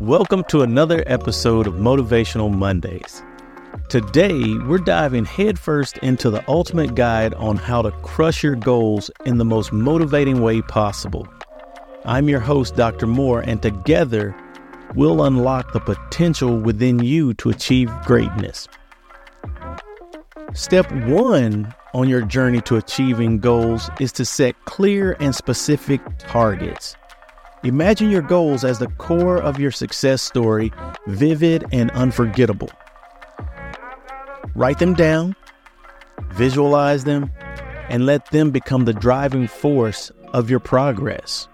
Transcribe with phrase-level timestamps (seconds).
[0.00, 3.22] Welcome to another episode of Motivational Mondays.
[3.88, 9.38] Today, we're diving headfirst into the ultimate guide on how to crush your goals in
[9.38, 11.26] the most motivating way possible.
[12.04, 13.06] I'm your host, Dr.
[13.06, 14.36] Moore, and together,
[14.94, 18.68] we'll unlock the potential within you to achieve greatness.
[20.52, 26.96] Step one on your journey to achieving goals is to set clear and specific targets.
[27.66, 30.72] Imagine your goals as the core of your success story,
[31.08, 32.70] vivid and unforgettable.
[34.54, 35.34] Write them down,
[36.34, 37.28] visualize them,
[37.88, 41.48] and let them become the driving force of your progress.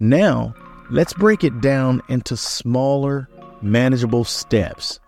[0.00, 0.56] Now,
[0.90, 3.28] let's break it down into smaller,
[3.60, 4.98] manageable steps.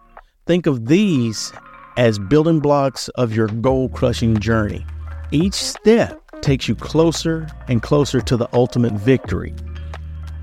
[0.47, 1.53] Think of these
[1.97, 4.87] as building blocks of your goal crushing journey.
[5.33, 9.53] Each step takes you closer and closer to the ultimate victory.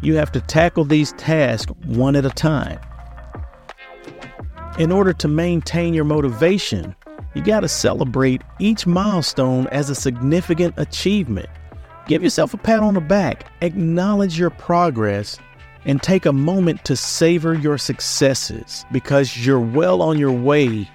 [0.02, 2.80] You have to tackle these tasks one at a time.
[4.80, 6.96] In order to maintain your motivation,
[7.36, 11.50] you got to celebrate each milestone as a significant achievement.
[12.08, 15.38] Give yourself a pat on the back, acknowledge your progress,
[15.86, 20.90] and take a moment to savor your successes because you're well on your way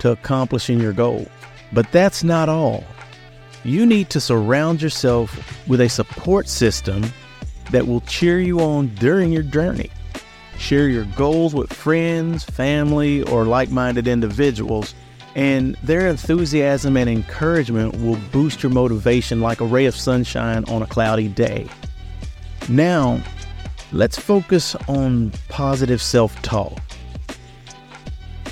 [0.00, 1.26] to accomplishing your goal.
[1.72, 2.84] But that's not all.
[3.64, 7.04] You need to surround yourself with a support system
[7.70, 9.90] that will cheer you on during your journey.
[10.58, 14.94] Share your goals with friends, family, or like minded individuals,
[15.36, 20.82] and their enthusiasm and encouragement will boost your motivation like a ray of sunshine on
[20.82, 21.68] a cloudy day.
[22.68, 23.22] Now,
[23.92, 26.78] let's focus on positive self talk.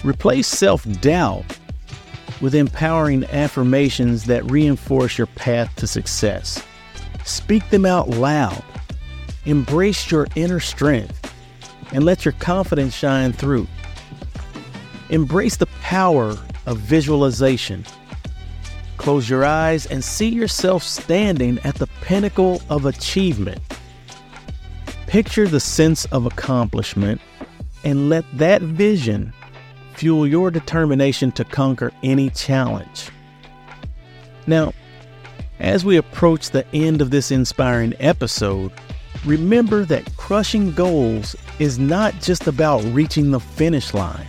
[0.04, 1.44] Replace self doubt
[2.40, 6.62] with empowering affirmations that reinforce your path to success.
[7.24, 8.62] Speak them out loud
[9.46, 11.32] Embrace your inner strength
[11.92, 13.66] and let your confidence shine through.
[15.08, 16.36] Embrace the power
[16.66, 17.84] of visualization.
[18.96, 23.60] Close your eyes and see yourself standing at the pinnacle of achievement.
[25.06, 27.20] Picture the sense of accomplishment
[27.84, 29.32] and let that vision
[29.94, 33.10] fuel your determination to conquer any challenge.
[34.48, 34.72] Now,
[35.60, 38.72] as we approach the end of this inspiring episode,
[39.26, 44.28] Remember that crushing goals is not just about reaching the finish line,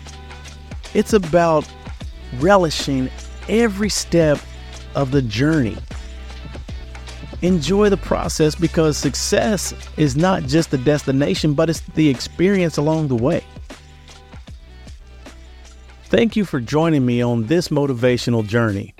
[0.95, 1.71] it's about
[2.39, 3.09] relishing
[3.47, 4.39] every step
[4.95, 5.77] of the journey.
[7.43, 13.09] Enjoy the process because success is not just the destination, but it's the experience along
[13.09, 13.43] the way.
[16.05, 18.95] Thank you for joining me on this motivational journey.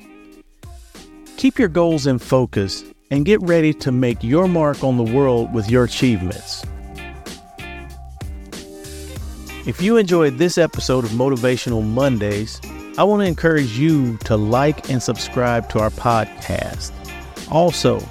[1.38, 5.54] Keep your goals in focus and get ready to make your mark on the world
[5.54, 6.66] with your achievements.
[9.66, 12.62] If you enjoyed this episode of Motivational Mondays,
[12.98, 16.94] I want to encourage you to like and subscribe to our podcast.
[17.52, 18.02] Also,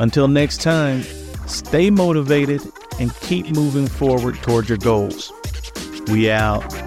[0.00, 1.02] Until next time,
[1.46, 2.60] stay motivated
[2.98, 5.32] and keep moving forward towards your goals.
[6.08, 6.83] We out.